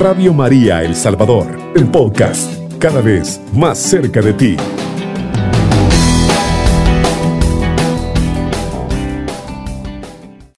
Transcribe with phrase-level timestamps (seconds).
[0.00, 4.56] Radio María El Salvador, el podcast, cada vez más cerca de ti.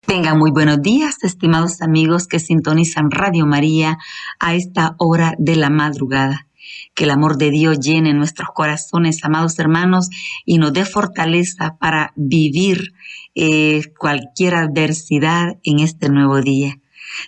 [0.07, 3.99] Tengan muy buenos días, estimados amigos que sintonizan Radio María
[4.39, 6.47] a esta hora de la madrugada.
[6.95, 10.09] Que el amor de Dios llene nuestros corazones, amados hermanos,
[10.47, 12.93] y nos dé fortaleza para vivir
[13.35, 16.79] eh, cualquier adversidad en este nuevo día.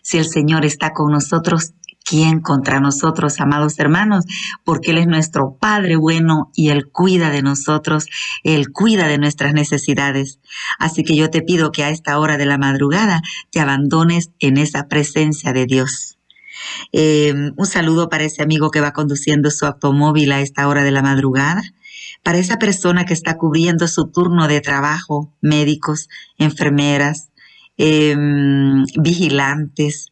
[0.02, 4.24] Si el Señor está con nosotros, ¿quién contra nosotros, amados hermanos?
[4.62, 8.06] Porque Él es nuestro Padre bueno y Él cuida de nosotros,
[8.44, 10.38] Él cuida de nuestras necesidades.
[10.78, 14.58] Así que yo te pido que a esta hora de la madrugada te abandones en
[14.58, 16.18] esa presencia de Dios.
[16.92, 20.92] Eh, un saludo para ese amigo que va conduciendo su automóvil a esta hora de
[20.92, 21.62] la madrugada
[22.22, 26.08] para esa persona que está cubriendo su turno de trabajo, médicos,
[26.38, 27.28] enfermeras,
[27.76, 30.10] em, vigilantes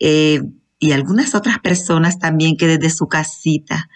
[0.00, 0.42] eh,
[0.78, 3.88] y algunas otras personas también que desde su casita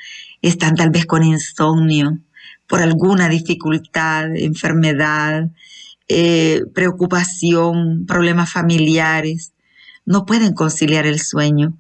[0.43, 2.19] están tal vez con insomnio
[2.67, 5.51] por alguna dificultad, enfermedad,
[6.09, 9.53] eh, preocupación, problemas familiares,
[10.07, 11.77] no pueden conciliar el sueño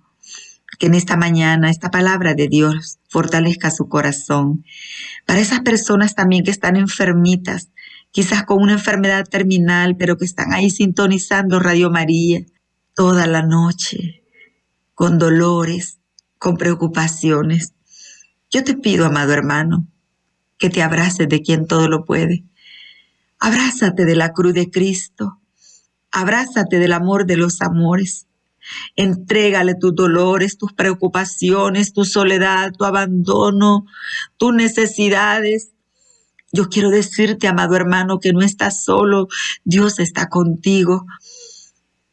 [0.79, 4.65] que en esta mañana esta palabra de Dios fortalezca su corazón.
[5.27, 7.69] Para esas personas también que están enfermitas,
[8.13, 12.41] quizás con una enfermedad terminal, pero que están ahí sintonizando Radio María
[12.95, 14.20] toda la noche,
[15.01, 15.99] con dolores,
[16.37, 17.73] con preocupaciones.
[18.51, 19.89] Yo te pido, amado hermano,
[20.59, 22.45] que te abraces de quien todo lo puede.
[23.39, 25.41] Abrázate de la cruz de Cristo.
[26.13, 28.27] Abrázate del amor de los amores.
[28.95, 33.87] Entrégale tus dolores, tus preocupaciones, tu soledad, tu abandono,
[34.37, 35.71] tus necesidades.
[36.53, 39.29] Yo quiero decirte, amado hermano, que no estás solo,
[39.65, 41.07] Dios está contigo.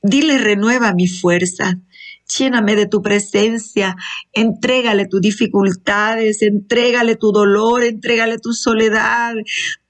[0.01, 1.81] Dile, renueva mi fuerza,
[2.27, 3.95] lléname de tu presencia,
[4.33, 9.35] entrégale tus dificultades, entrégale tu dolor, entrégale tu soledad,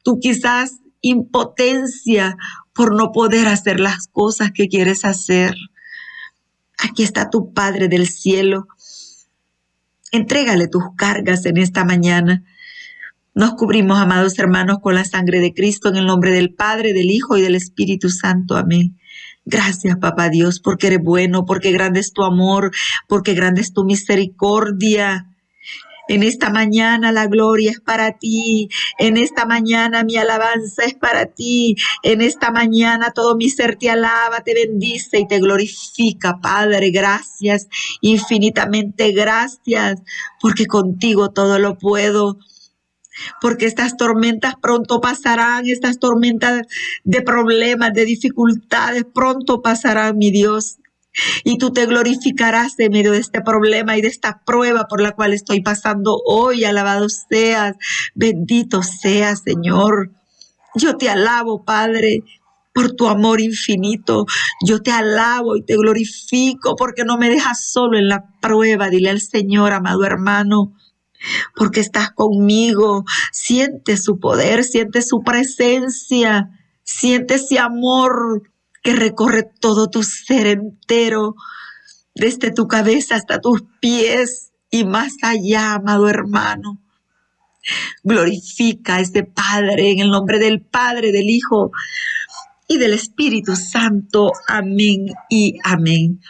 [0.04, 2.38] tu quizás impotencia
[2.74, 5.56] por no poder hacer las cosas que quieres hacer.
[6.78, 8.68] Aquí está tu Padre del cielo.
[10.12, 12.44] Entrégale tus cargas en esta mañana.
[13.34, 17.12] Nos cubrimos, amados hermanos, con la sangre de Cristo en el nombre del Padre, del
[17.12, 18.56] Hijo y del Espíritu Santo.
[18.56, 18.98] Amén.
[19.50, 22.72] Gracias, Papá Dios, porque eres bueno, porque grande es tu amor,
[23.08, 25.26] porque grande es tu misericordia.
[26.10, 28.68] En esta mañana la gloria es para ti.
[29.00, 31.78] En esta mañana mi alabanza es para ti.
[32.04, 36.92] En esta mañana todo mi ser te alaba, te bendice y te glorifica, Padre.
[36.92, 37.70] Gracias,
[38.02, 40.02] infinitamente gracias,
[40.42, 42.38] porque contigo todo lo puedo
[43.42, 46.64] porque estas tormentas pronto pasarán, estas tormentas
[47.04, 50.78] de problemas, de dificultades, pronto pasarán, mi Dios
[51.44, 55.12] y tú te glorificarás en medio de este problema y de esta prueba por la
[55.14, 56.64] cual estoy pasando hoy.
[56.64, 57.76] Alabado seas,
[58.14, 60.12] bendito seas, Señor.
[60.76, 62.24] Yo te alabo, Padre,
[62.74, 64.26] por tu amor infinito.
[64.66, 68.90] Yo te alabo y te glorifico porque no me dejas solo en la prueba.
[68.90, 70.74] Dile al Señor, amado hermano,
[71.56, 73.04] porque estás conmigo.
[73.32, 76.50] Siente su poder, siente su presencia,
[76.84, 78.44] siente ese amor
[78.84, 81.36] que recorre todo tu ser entero,
[82.16, 86.82] desde tu cabeza hasta tus pies y más allá, amado hermano.
[88.04, 91.72] Glorifica a ese Padre en el nombre del Padre, del Hijo
[92.68, 94.32] y del Espíritu Santo.
[94.48, 96.22] Amén y amén.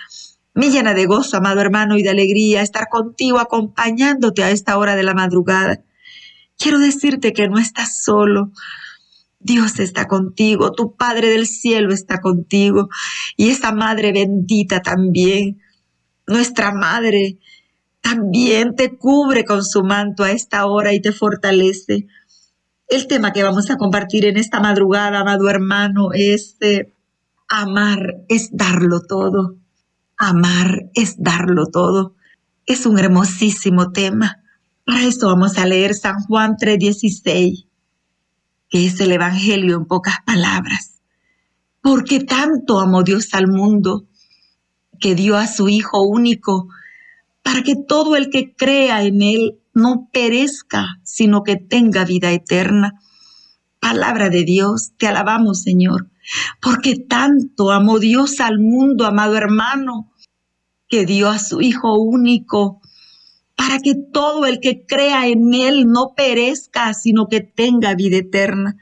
[0.58, 4.96] Me llena de gozo, amado hermano, y de alegría estar contigo acompañándote a esta hora
[4.96, 5.84] de la madrugada.
[6.58, 8.52] Quiero decirte que no estás solo.
[9.38, 12.90] Dios está contigo, tu Padre del cielo está contigo
[13.36, 15.62] y esa Madre bendita también,
[16.26, 17.38] nuestra Madre,
[18.02, 22.08] también te cubre con su manto a esta hora y te fortalece.
[22.88, 26.92] El tema que vamos a compartir en esta madrugada, amado hermano, es eh,
[27.48, 29.58] amar es darlo todo.
[30.18, 32.16] Amar es darlo todo.
[32.66, 34.44] Es un hermosísimo tema.
[34.86, 37.68] Para esto vamos a leer San Juan 3:16
[38.70, 41.02] que es el Evangelio en pocas palabras.
[41.82, 44.06] Porque tanto amó Dios al mundo
[45.00, 46.68] que dio a su Hijo único
[47.44, 53.00] para que todo el que crea en Él no perezca, sino que tenga vida eterna.
[53.80, 56.10] Palabra de Dios, te alabamos Señor,
[56.62, 60.12] porque tanto amó Dios al mundo, amado hermano,
[60.88, 62.82] que dio a su Hijo único
[63.56, 68.78] para que todo el que crea en Él no perezca, sino que tenga vida eterna.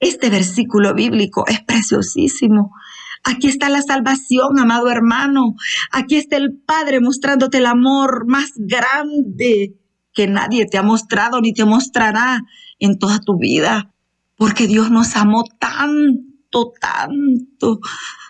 [0.00, 2.72] Este versículo bíblico es preciosísimo.
[3.22, 5.54] Aquí está la salvación, amado hermano.
[5.90, 9.74] Aquí está el Padre mostrándote el amor más grande
[10.12, 12.42] que nadie te ha mostrado ni te mostrará
[12.78, 13.92] en toda tu vida.
[14.36, 16.22] Porque Dios nos amó tanto,
[16.80, 17.80] tanto.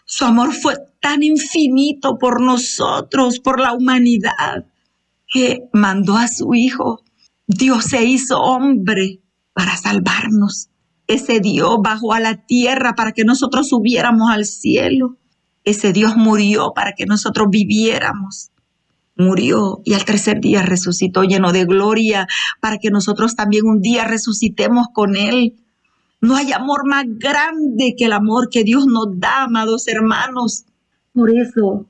[0.04, 4.66] Su amor fue tan infinito por nosotros, por la humanidad,
[5.26, 7.02] que mandó a su Hijo.
[7.46, 9.20] Dios se hizo hombre
[9.52, 10.68] para salvarnos.
[11.06, 15.16] Ese Dios bajó a la tierra para que nosotros subiéramos al cielo.
[15.64, 18.50] Ese Dios murió para que nosotros viviéramos.
[19.16, 22.26] Murió y al tercer día resucitó lleno de gloria
[22.60, 25.56] para que nosotros también un día resucitemos con Él.
[26.26, 30.64] No hay amor más grande que el amor que Dios nos da, amados hermanos.
[31.12, 31.86] Por eso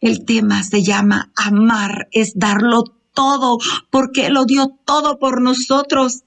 [0.00, 3.58] el tema se llama amar, es darlo todo,
[3.90, 6.22] porque lo dio todo por nosotros.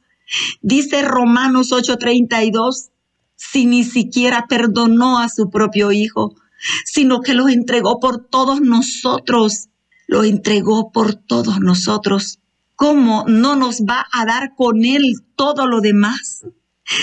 [0.62, 2.90] Dice Romanos 8:32,
[3.38, 6.36] si ni siquiera perdonó a su propio Hijo,
[6.84, 9.70] sino que lo entregó por todos nosotros,
[10.08, 12.40] lo entregó por todos nosotros.
[12.76, 15.04] ¿Cómo no nos va a dar con Él
[15.38, 16.44] todo lo demás?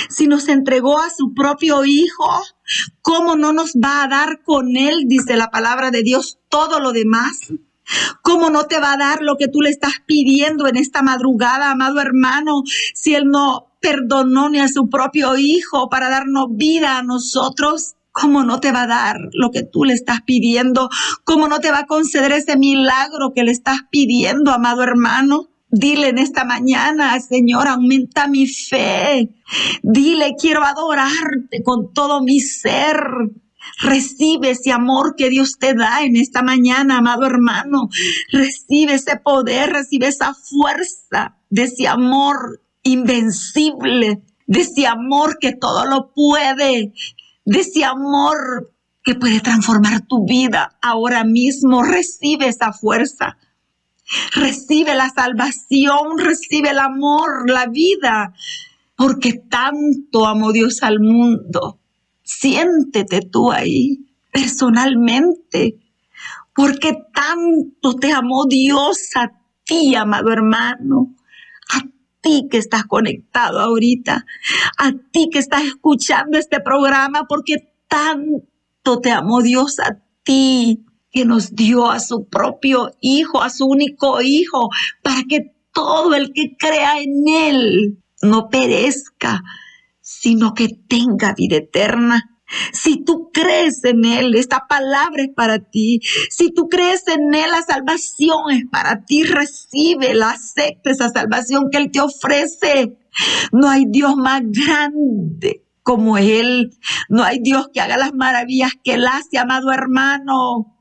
[0.09, 2.43] Si nos entregó a su propio Hijo,
[3.01, 6.93] ¿cómo no nos va a dar con Él, dice la palabra de Dios, todo lo
[6.93, 7.53] demás?
[8.23, 11.71] ¿Cómo no te va a dar lo que tú le estás pidiendo en esta madrugada,
[11.71, 12.63] amado hermano,
[12.95, 17.95] si Él no perdonó ni a su propio Hijo para darnos vida a nosotros?
[18.13, 20.91] ¿Cómo no te va a dar lo que tú le estás pidiendo?
[21.25, 25.49] ¿Cómo no te va a conceder ese milagro que le estás pidiendo, amado hermano?
[25.75, 29.31] Dile en esta mañana, Señor, aumenta mi fe.
[29.83, 33.03] Dile, quiero adorarte con todo mi ser.
[33.81, 37.89] Recibe ese amor que Dios te da en esta mañana, amado hermano.
[38.31, 45.87] Recibe ese poder, recibe esa fuerza de ese amor invencible, de ese amor que todo
[45.87, 46.93] lo puede,
[47.47, 51.83] de ese amor que puede transformar tu vida ahora mismo.
[51.83, 53.39] Recibe esa fuerza.
[54.35, 58.35] Recibe la salvación, recibe el amor, la vida,
[58.97, 61.81] porque tanto amó Dios al mundo.
[62.23, 65.79] Siéntete tú ahí personalmente,
[66.55, 69.33] porque tanto te amó Dios a
[69.65, 71.15] ti, amado hermano,
[71.73, 71.81] a
[72.21, 74.25] ti que estás conectado ahorita,
[74.79, 81.25] a ti que estás escuchando este programa, porque tanto te amó Dios a ti que
[81.25, 84.71] nos dio a su propio Hijo, a su único Hijo,
[85.03, 89.43] para que todo el que crea en Él no perezca,
[90.01, 92.29] sino que tenga vida eterna.
[92.73, 96.01] Si tú crees en Él, esta palabra es para ti.
[96.31, 99.25] Si tú crees en Él, la salvación es para ti.
[99.25, 102.99] Recibe, la acepta esa salvación que Él te ofrece.
[103.53, 106.77] No hay Dios más grande como Él.
[107.09, 110.72] No hay Dios que haga las maravillas que Él hace, amado hermano.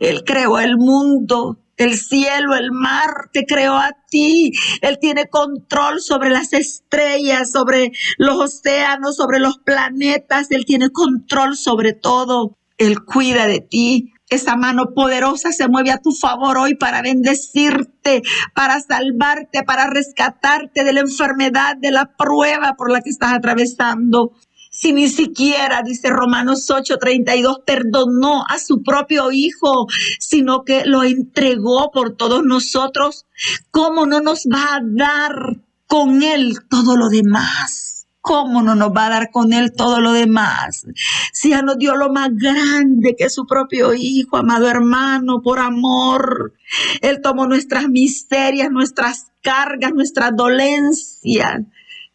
[0.00, 4.52] Él creó el mundo el cielo, el mar, te creó a ti.
[4.80, 10.50] Él tiene control sobre las estrellas, sobre los océanos, sobre los planetas.
[10.50, 12.56] Él tiene control sobre todo.
[12.78, 14.12] Él cuida de ti.
[14.28, 18.22] Esa mano poderosa se mueve a tu favor hoy para bendecirte,
[18.54, 24.32] para salvarte, para rescatarte de la enfermedad, de la prueba por la que estás atravesando
[24.78, 29.86] si ni siquiera, dice Romanos 8:32, perdonó a su propio Hijo,
[30.20, 33.24] sino que lo entregó por todos nosotros,
[33.70, 35.56] ¿cómo no nos va a dar
[35.86, 38.06] con Él todo lo demás?
[38.20, 40.84] ¿Cómo no nos va a dar con Él todo lo demás?
[41.32, 46.52] Si ya nos dio lo más grande que su propio Hijo, amado hermano, por amor.
[47.00, 51.62] Él tomó nuestras miserias, nuestras cargas, nuestras dolencias.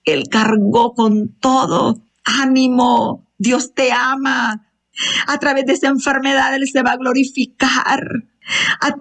[0.03, 4.67] Él cargó con todo ánimo, Dios te ama.
[5.27, 8.03] A través de esa enfermedad Él se va a glorificar.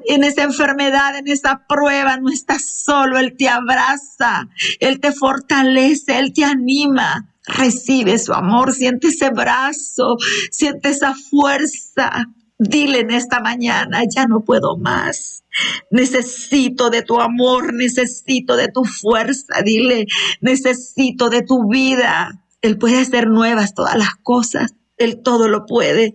[0.06, 4.48] En esa enfermedad, en esa prueba, no estás solo, Él te abraza,
[4.78, 7.26] Él te fortalece, Él te anima.
[7.46, 10.16] Recibe su amor, siente ese brazo,
[10.50, 12.26] siente esa fuerza.
[12.58, 15.44] Dile en esta mañana, ya no puedo más.
[15.90, 19.62] Necesito de tu amor, necesito de tu fuerza.
[19.64, 20.06] Dile,
[20.40, 22.39] necesito de tu vida.
[22.62, 24.74] Él puede hacer nuevas todas las cosas.
[24.96, 26.14] Él todo lo puede.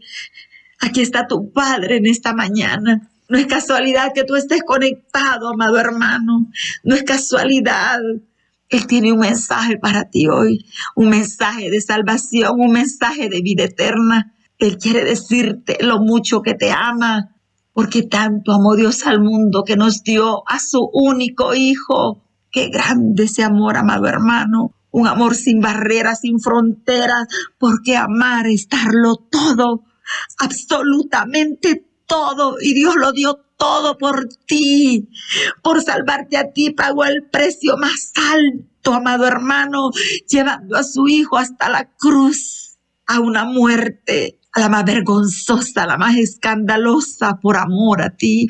[0.80, 3.10] Aquí está tu Padre en esta mañana.
[3.28, 6.48] No es casualidad que tú estés conectado, amado hermano.
[6.84, 8.00] No es casualidad.
[8.70, 13.64] Él tiene un mensaje para ti hoy, un mensaje de salvación, un mensaje de vida
[13.64, 14.34] eterna.
[14.60, 17.36] Él quiere decirte lo mucho que te ama,
[17.74, 22.24] porque tanto amó Dios al mundo que nos dio a su único Hijo.
[22.52, 27.28] Qué grande ese amor, amado hermano un amor sin barreras, sin fronteras,
[27.60, 29.84] porque amar es darlo todo.
[30.40, 35.10] absolutamente todo y Dios lo dio todo por ti.
[35.62, 39.90] Por salvarte a ti pagó el precio más alto, amado hermano,
[40.30, 45.88] llevando a su hijo hasta la cruz, a una muerte, a la más vergonzosa, a
[45.88, 48.48] la más escandalosa, por amor a ti.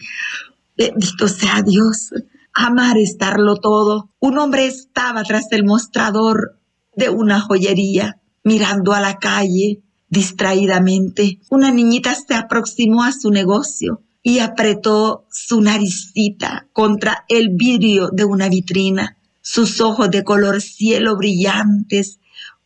[0.77, 2.11] Bendito sea Dios.
[2.57, 4.11] Amar estarlo todo.
[4.21, 6.57] Un hombre estaba tras el mostrador
[6.95, 11.39] de una joyería, mirando a la calle distraídamente.
[11.49, 18.23] Una niñita se aproximó a su negocio y apretó su naricita contra el vidrio de
[18.23, 22.19] una vitrina, sus ojos de color cielo brillantes,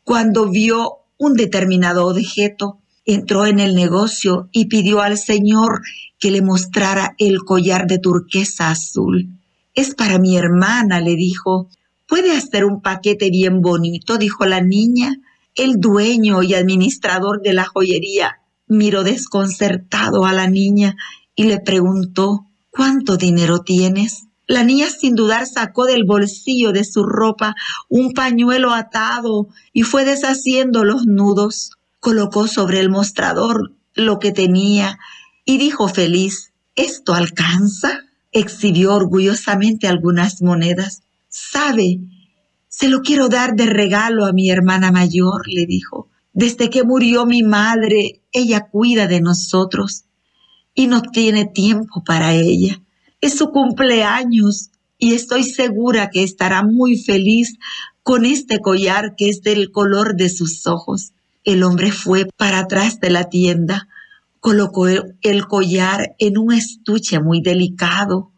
[0.04, 5.82] cuando vio un determinado objeto, entró en el negocio y pidió al Señor
[6.20, 9.39] que le mostrara el collar de turquesa azul.
[9.80, 11.70] Es para mi hermana, le dijo.
[12.06, 14.18] ¿Puede hacer un paquete bien bonito?
[14.18, 15.16] dijo la niña.
[15.56, 20.98] El dueño y administrador de la joyería miró desconcertado a la niña
[21.34, 24.26] y le preguntó, ¿cuánto dinero tienes?
[24.48, 27.56] La niña sin dudar sacó del bolsillo de su ropa
[27.88, 31.72] un pañuelo atado y fue deshaciendo los nudos.
[32.02, 35.00] Colocó sobre el mostrador lo que tenía
[35.46, 38.09] y dijo feliz, ¿esto alcanza?
[38.32, 41.04] Exhibió orgullosamente algunas monedas.
[41.28, 42.00] ¿Sabe?
[42.68, 46.08] Se lo quiero dar de regalo a mi hermana mayor, le dijo.
[46.34, 50.06] Desde que murió mi madre, ella cuida de nosotros
[50.74, 52.82] y no tiene tiempo para ella.
[53.22, 57.58] Es su cumpleaños y estoy segura que estará muy feliz
[58.04, 61.14] con este collar que es del color de sus ojos.
[61.44, 63.88] El hombre fue para atrás de la tienda,
[64.40, 68.32] colocó el collar en un estuche muy delicado,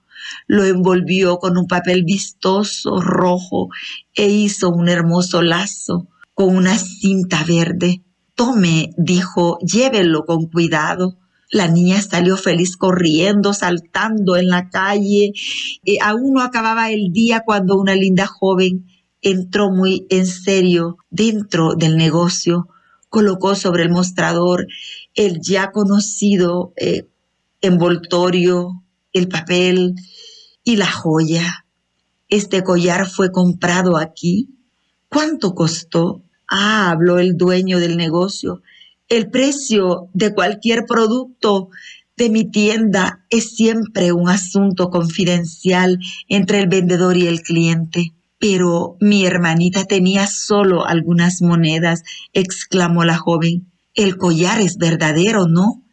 [0.47, 3.69] lo envolvió con un papel vistoso rojo
[4.13, 8.01] e hizo un hermoso lazo con una cinta verde.
[8.35, 11.17] Tome, dijo, llévelo con cuidado.
[11.49, 15.33] La niña salió feliz corriendo, saltando en la calle.
[16.01, 18.87] Aún no acababa el día cuando una linda joven
[19.21, 22.69] entró muy en serio dentro del negocio,
[23.09, 24.65] colocó sobre el mostrador
[25.15, 27.07] el ya conocido eh,
[27.61, 29.95] envoltorio, el papel
[30.63, 31.65] y la joya.
[32.29, 34.49] Este collar fue comprado aquí.
[35.09, 36.23] ¿Cuánto costó?
[36.49, 38.61] Ah, habló el dueño del negocio
[39.11, 41.69] el precio de cualquier producto
[42.15, 45.99] de mi tienda es siempre un asunto confidencial
[46.29, 48.13] entre el vendedor y el cliente.
[48.39, 53.70] Pero mi hermanita tenía solo algunas monedas, exclamó la joven.
[53.93, 55.83] El collar es verdadero, ¿no?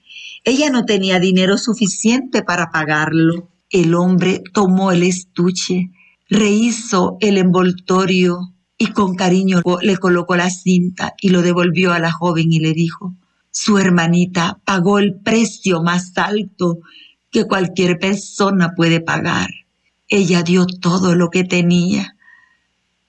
[0.45, 3.51] Ella no tenía dinero suficiente para pagarlo.
[3.71, 5.91] El hombre tomó el estuche,
[6.29, 12.13] rehizo el envoltorio y con cariño le colocó la cinta y lo devolvió a la
[12.13, 13.15] joven y le dijo,
[13.51, 16.79] su hermanita pagó el precio más alto
[17.31, 19.49] que cualquier persona puede pagar.
[20.07, 22.17] Ella dio todo lo que tenía.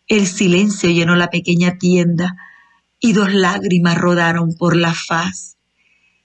[0.08, 2.36] El silencio llenó la pequeña tienda
[3.00, 5.58] y dos lágrimas rodaron por la faz,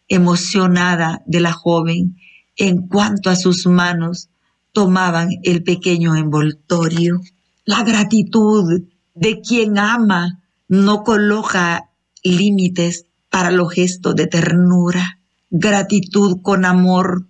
[0.09, 2.16] emocionada de la joven
[2.57, 4.28] en cuanto a sus manos
[4.73, 7.21] tomaban el pequeño envoltorio.
[7.64, 8.83] La gratitud
[9.14, 11.90] de quien ama no coloca
[12.23, 15.19] límites para los gestos de ternura.
[15.50, 17.26] Gratitud con amor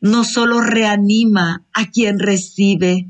[0.00, 3.08] no solo reanima a quien recibe,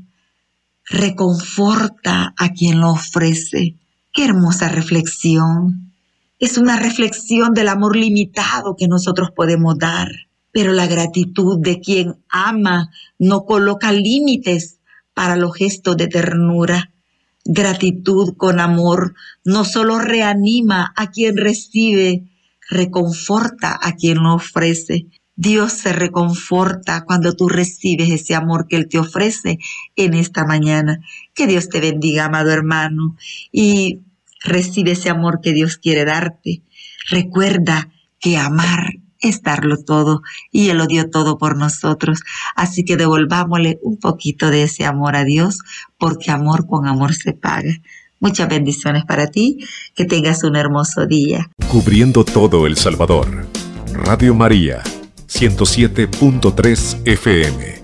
[0.85, 3.75] reconforta a quien lo ofrece.
[4.17, 5.93] Qué hermosa reflexión.
[6.39, 10.09] Es una reflexión del amor limitado que nosotros podemos dar,
[10.51, 14.79] pero la gratitud de quien ama no coloca límites
[15.13, 16.91] para los gestos de ternura
[17.45, 19.13] gratitud con amor
[19.45, 22.23] no solo reanima a quien recibe,
[22.71, 25.05] reconforta a quien lo ofrece.
[25.35, 29.59] Dios se reconforta cuando tú recibes ese amor que Él te ofrece
[29.95, 30.99] en esta mañana.
[31.35, 33.15] Que Dios te bendiga, amado hermano,
[33.51, 34.01] y
[34.47, 36.61] recibe ese amor que Dios quiere darte.
[37.09, 37.89] Recuerda
[38.19, 42.21] que amar es darlo todo y Él lo dio todo por nosotros.
[42.55, 45.59] Así que devolvámosle un poquito de ese amor a Dios,
[45.97, 47.71] porque amor con amor se paga.
[48.19, 49.59] Muchas bendiciones para ti,
[49.95, 51.51] que tengas un hermoso día.
[51.67, 53.45] Cubriendo todo El Salvador.
[53.93, 54.81] Radio María,
[55.27, 57.76] 107.3 FM.